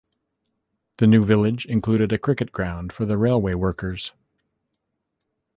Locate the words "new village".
1.05-1.67